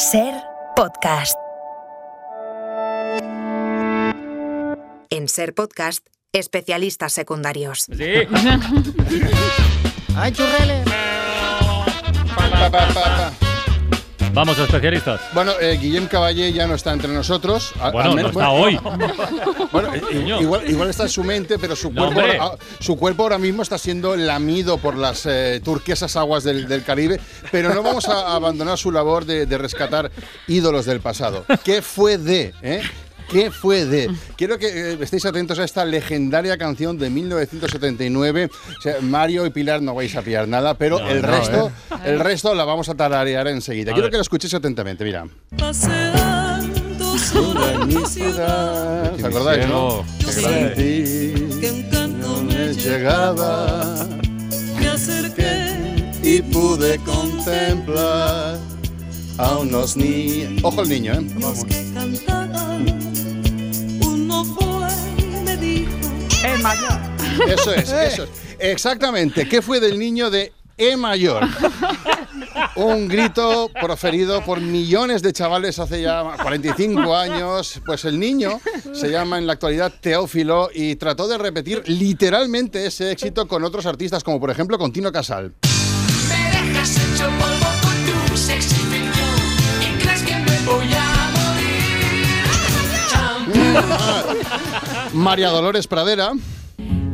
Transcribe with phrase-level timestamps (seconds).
[0.00, 0.32] Ser
[0.76, 1.38] podcast.
[5.10, 7.80] En Ser podcast, especialistas secundarios.
[7.80, 8.12] Sí.
[10.16, 10.86] ¡Ay, churreles!
[12.34, 13.49] Pa, pa, pa, pa.
[14.32, 15.20] Vamos a especialistas.
[15.32, 17.72] Bueno, eh, Guillem Caballé ya no está entre nosotros.
[17.80, 18.78] a- Bueno, no está bueno, hoy.
[19.72, 20.40] Bueno, eh, Coño.
[20.40, 22.38] igual, igual está en su mente, pero su No, cuerpo, hombre.
[22.38, 26.68] ahora, ah, su cuerpo ahora mismo está siendo lamido por las eh, turquesas aguas del,
[26.68, 27.20] del Caribe.
[27.50, 30.10] Pero no vamos a abandonar su labor de, de rescatar
[30.48, 31.44] ídolos del pasado.
[31.64, 32.54] ¿Qué fue de?
[32.62, 32.82] eh?
[33.30, 34.10] ¿Qué fue de?
[34.36, 38.50] Quiero que eh, estéis atentos a esta legendaria canción de 1979.
[38.78, 41.68] O sea, Mario y Pilar no vais a pillar nada, pero No, el no, resto,
[41.92, 41.94] ¿eh?
[42.06, 43.92] el resto la vamos a tararear enseguida.
[43.92, 44.10] A Quiero ver.
[44.10, 45.26] que lo escuchéis atentamente, mira.
[45.56, 50.04] Paseando sobre mi ciudad, ¿Os acordáis, no?
[50.36, 51.34] Grande.
[51.60, 54.06] que un canto me me llegaba
[54.78, 58.58] me acerqué y pude contemplar
[59.38, 60.60] a unos niños.
[60.62, 61.26] Ojo el niño, ¿eh?
[61.40, 61.64] los
[66.42, 68.30] dijo, Eso es, eso es.
[68.58, 69.48] Exactamente.
[69.48, 71.46] ¿Qué fue del niño de E mayor?
[72.76, 77.80] Un grito proferido por millones de chavales hace ya 45 años.
[77.84, 78.60] Pues el niño
[78.92, 83.86] se llama en la actualidad Teófilo y trató de repetir literalmente ese éxito con otros
[83.86, 85.54] artistas, como por ejemplo con Tino Casal.
[86.28, 88.76] Me dejas hecho polvo con tu sexy
[89.80, 91.50] y crees que me voy a morir.
[95.14, 96.32] María Dolores Pradera.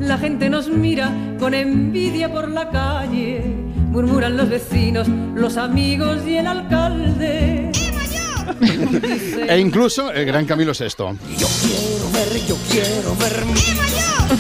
[0.01, 3.43] La gente nos mira con envidia por la calle,
[3.91, 7.73] murmuran los vecinos, los amigos y el alcalde.
[9.49, 11.17] E incluso el gran Camilo Sesto.
[11.37, 13.61] Yo quiero ver, yo quiero ver mi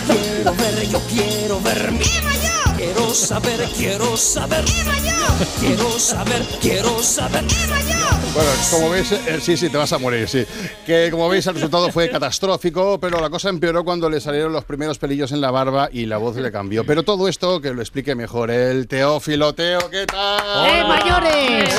[0.06, 2.45] Quiero ver, yo quiero ver mi
[3.06, 4.64] Quiero saber, quiero saber
[5.60, 7.44] Quiero saber, quiero saber
[8.34, 10.44] Bueno, como veis, eh, sí, sí, te vas a morir, sí.
[10.84, 14.64] Que como veis, el resultado fue catastrófico, pero la cosa empeoró cuando le salieron los
[14.64, 16.84] primeros pelillos en la barba y la voz le cambió.
[16.84, 19.54] Pero todo esto que lo explique mejor el Teófilo.
[19.54, 20.66] Teo, ¿qué tal?
[20.66, 21.74] ¡Eh, mayores!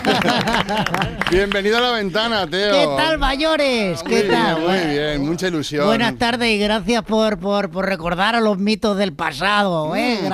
[1.30, 2.72] Bienvenido a la ventana, Teo.
[2.72, 4.02] ¿Qué tal, mayores?
[4.02, 4.56] ¿Qué Muy tal?
[4.56, 5.86] bien, muy bien, mucha ilusión.
[5.86, 10.18] Buenas tardes y gracias por, por, por recordar a los mitos del pasado, ¿eh?
[10.22, 10.26] Mm,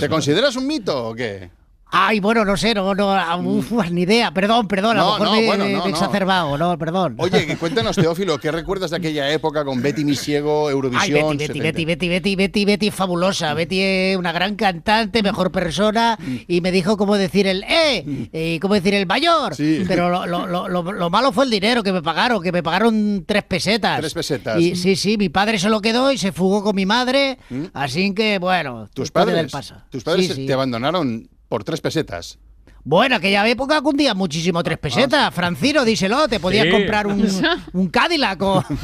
[0.00, 1.50] ¿Te consideras un mito o qué?
[1.92, 4.32] Ay, bueno, no sé, no, no, ah, uf, ni idea.
[4.32, 7.16] Perdón, perdón, a No, lo mejor no, me, bueno, no, me exacerbado, no, perdón.
[7.18, 11.36] Oye, que cuéntanos, Teófilo, ¿qué recuerdas de aquella época con Betty Misiego, Ay, Eurovisión?
[11.36, 11.62] Betty, Betty, 70?
[11.64, 13.54] Betty, Betty, Betty, Betty, Betty es fabulosa.
[13.54, 16.16] Betty es una gran cantante, mejor persona.
[16.46, 18.28] Y me dijo cómo decir el ¡eh!
[18.32, 19.54] Y cómo decir el mayor.
[19.56, 19.84] Sí.
[19.88, 22.62] Pero lo, lo- lo- lo- lo malo fue el dinero que me pagaron, que me
[22.62, 23.98] pagaron tres pesetas.
[24.00, 24.60] Tres pesetas.
[24.60, 27.38] Y sí, sí, mi padre se lo quedó y se fugó con mi madre.
[27.72, 29.50] Así que, bueno, ¿Tus padres, del
[29.90, 30.46] tus padres Sí, sí.
[30.46, 32.38] te abandonaron por tres pesetas?
[32.82, 35.34] Bueno, aquella época cundía muchísimo tres pesetas.
[35.34, 36.70] Francino, díselo, te podías Sí.
[36.70, 37.28] comprar un,
[37.74, 38.64] un Cadillac o...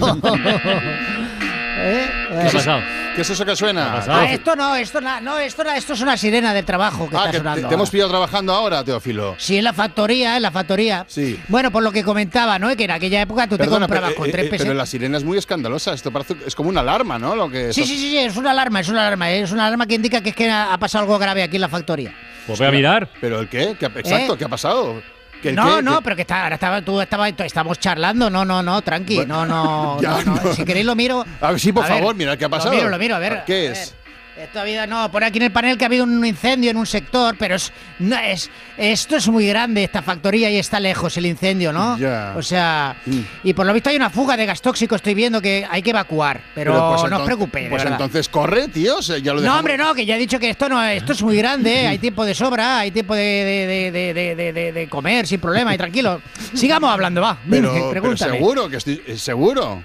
[1.78, 2.06] ¿Eh?
[2.42, 2.80] ¿Qué ha pasado?
[3.14, 3.92] ¿Qué es eso que ¿Qué ha suena?
[3.92, 4.18] pasado?
[4.20, 5.62] Ah, esto no, esto no, no, esto
[5.92, 7.68] es una sirena del trabajo que Ah, está que te, sonando.
[7.68, 7.92] te hemos ahora.
[7.92, 9.34] pillado trabajando ahora, Teófilo.
[9.38, 11.04] Sí, en la factoría, en la factoría.
[11.08, 11.38] Sí.
[11.48, 12.74] Bueno, por lo que comentaba, ¿no?
[12.76, 14.76] Que en aquella época tú Perdona, te comprabas pero, con eh, tres eh, pero pesetas.
[14.76, 15.92] la sirena es muy escandalosa.
[15.94, 17.36] Esto parece, es como una alarma, ¿no?
[17.36, 19.86] Lo que Sí, sí, sí, sí, es una alarma, es una alarma, es una alarma
[19.86, 22.14] que indica que es que ha ha pasado algo grave aquí en la factoría.
[22.46, 23.08] Pues voy a mirar.
[23.20, 23.76] ¿Pero el qué?
[23.78, 24.38] ¿Qué ha- exacto, ¿Eh?
[24.38, 25.02] ¿qué ha pasado?
[25.42, 25.82] ¿Que el No, qué?
[25.82, 29.16] no, ¿Que- pero que está, ahora estaba, tú estabas, estamos charlando, no, no, no, tranqui,
[29.16, 30.42] Bueno, no, no, ya, no, no.
[30.44, 30.52] no.
[30.54, 31.24] Si queréis lo miro.
[31.40, 32.70] A ver, sí, por A ver, favor, mira, ¿qué ha pasado?
[32.72, 33.42] Lo miro, lo miro, a ver.
[33.46, 33.90] ¿Qué a es?
[33.90, 33.95] ver.
[34.38, 36.76] Esto ha habido, no, pone aquí en el panel que ha habido un incendio en
[36.76, 41.16] un sector, pero es, no, es, esto es muy grande, esta factoría, y está lejos
[41.16, 41.96] el incendio, ¿no?
[41.96, 42.34] Ya.
[42.36, 43.20] O sea, Mm.
[43.44, 45.90] y por lo visto hay una fuga de gas tóxico, estoy viendo que hay que
[45.90, 49.00] evacuar, pero, pues no os preocupéis, Pues entonces corre, tío.
[49.00, 51.36] ya lo No, hombre, no, que ya he dicho que esto no esto es muy
[51.38, 51.86] grande, ¿eh?
[51.86, 56.20] hay tiempo de sobra, hay tiempo de, de, de, de, comer sin problema y tranquilo.
[56.54, 57.38] Sigamos hablando, va.
[57.48, 59.82] Pero, pero seguro, que estoy eh, seguro.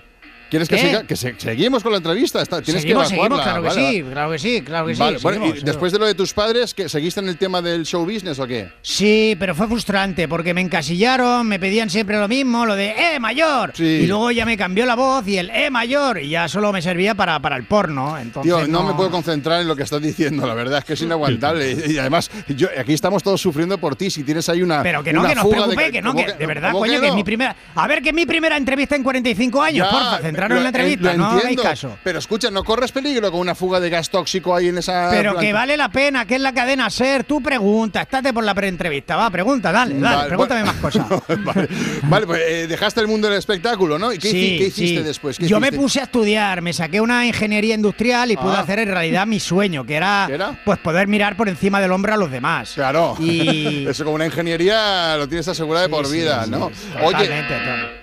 [0.52, 1.04] ¿Quieres que siga?
[1.04, 2.42] Que se- seguimos con la entrevista.
[2.42, 5.00] Está- tienes seguimos, que seguimos, claro que Vale, sí, claro que sí, claro que sí.
[5.02, 5.64] Bueno, seguimos, y seguimos.
[5.66, 8.46] después de lo de tus padres, que ¿seguiste en el tema del show business o
[8.46, 8.70] qué?
[8.82, 13.20] Sí, pero fue frustrante porque me encasillaron, me pedían siempre lo mismo, lo de ¡eh,
[13.20, 13.72] mayor!
[13.76, 13.84] Sí.
[13.86, 16.20] Y luego ya me cambió la voz y el ¡eh, mayor!
[16.20, 18.18] Y ya solo me servía para, para el porno.
[18.18, 20.94] Entonces, Tío, no, me puedo concentrar en lo que estás diciendo, la verdad es que
[20.94, 21.72] es inaguantable.
[21.88, 24.10] y además, yo, aquí estamos todos sufriendo por ti.
[24.12, 24.84] Si tienes ahí una.
[24.84, 26.92] Pero que no, que no os preocupéis, de, que no, ¿cómo que de verdad, coño,
[26.94, 27.06] que, no?
[27.06, 27.56] es mi primera.
[27.76, 30.70] A ver, que es mi primera entrevista en 45 años, Ya, porfa, raro en la
[30.70, 31.98] entrevista, no entiendo, caso.
[32.04, 35.10] Pero escucha, no corres peligro con una fuga de gas tóxico ahí en esa.
[35.10, 37.24] Pero que vale la pena, que es la cadena SER.
[37.24, 39.16] Tú pregunta, estate por la preentrevista.
[39.16, 40.74] Va, pregunta, dale, dale, Vale, pregúntame bueno.
[40.82, 41.08] más cosas.
[41.46, 41.68] vale,
[42.04, 44.12] vale, pues eh, dejaste el mundo del espectáculo, ¿no?
[44.14, 45.04] ¿Y qué, hici- qué hiciste sí.
[45.04, 45.38] después?
[45.38, 48.62] ¿Qué Yo me puse a estudiar, me saqué una ingeniería industrial y pude Ah.
[48.62, 50.28] hacer en realidad mi sueño, que era,
[50.66, 52.72] pues poder mirar por encima del hombro a los demás.
[52.76, 53.16] Claro.
[53.20, 56.70] Y Eso como una ingeniería lo tienes asegurada de por Sí, vida, sí, ¿no?
[56.74, 58.01] sí, Oye, totalmente, total.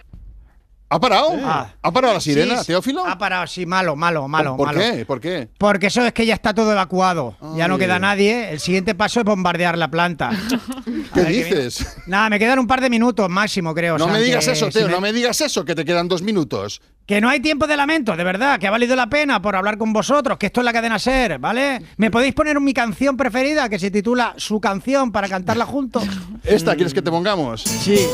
[0.91, 1.33] ¿Ha parado?
[1.45, 1.69] Ah.
[1.83, 2.67] ¿Ha parado la sirena, Sí, sí.
[2.69, 3.07] Teófilo?
[3.07, 4.57] Ha parado, sí, malo, malo, malo.
[4.57, 4.79] ¿Por malo.
[4.81, 5.05] qué?
[5.05, 5.49] ¿Por qué?
[5.59, 7.37] Porque eso es que ya está todo evacuado.
[7.57, 8.51] Ya no queda nadie.
[8.51, 10.31] El siguiente paso es bombardear la planta.
[11.15, 11.97] ¿Qué que dices?
[12.07, 13.95] Nada, me quedan un par de minutos máximo, creo.
[13.97, 15.75] o No sea, me digas que eso, si Teo, me- no me digas eso, que
[15.75, 16.81] te quedan dos minutos.
[17.07, 19.79] Que no hay tiempo de lamento, de verdad, que ha valido la pena por hablar
[19.79, 21.81] con vosotros, que esto es la cadena ser, ¿vale?
[21.97, 26.05] ¿Me podéis poner mi canción preferida que se titula Su canción para cantarla juntos?
[26.45, 27.63] ¿Esta quieres que te pongamos?
[27.63, 28.07] Sí.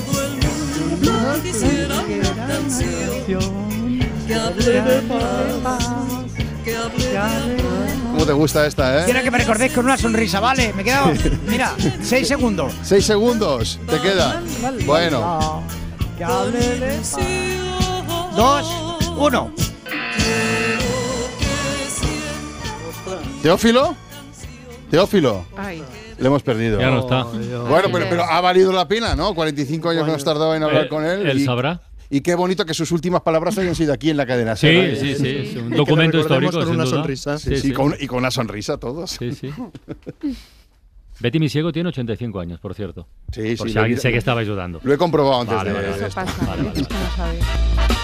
[1.43, 5.89] Quisiera una canción que hable de paz,
[6.65, 8.13] que hable de amor.
[8.13, 9.05] ¿Cómo te gusta esta, eh?
[9.05, 10.73] Quiero que me recordéis con una sonrisa, ¿vale?
[10.73, 11.13] Me he quedado,
[11.49, 12.73] mira, seis segundos.
[12.83, 14.41] Seis segundos, te queda.
[14.87, 15.63] Bueno,
[16.17, 17.17] Que hable de paz.
[18.37, 18.67] Dos,
[19.19, 19.53] uno.
[23.43, 23.97] ¿Teófilo?
[24.95, 25.83] Teófilo, Ay,
[26.19, 26.79] le hemos perdido.
[26.81, 27.25] Ya no está.
[27.25, 29.35] Bueno, pero, pero ha valido la pena, ¿no?
[29.35, 31.27] 45 años que nos tardado en hablar Eh, con él.
[31.29, 31.81] él y, sabrá.
[32.11, 34.55] y qué bonito que sus últimas palabras hayan sido aquí en la cadena.
[34.55, 34.69] Sí,
[35.01, 35.29] sí, sí.
[35.29, 36.53] Es un documento histórico.
[36.53, 36.97] con sin una duda.
[36.97, 37.39] sonrisa.
[37.39, 37.73] Sí, Sí, sí.
[37.73, 39.11] con- y con una sonrisa todos.
[39.11, 39.51] Sí, sí.
[41.21, 43.09] Betty Misiego tiene 85 años, por cierto.
[43.33, 44.81] Sí, Por sí, si alguien sé que estaba ayudando.
[44.83, 46.07] lo he comprobado antes Vale, de vale, de vale.
[46.07, 46.37] eso esto.
[46.37, 46.47] pasa.
[46.47, 48.04] Vale,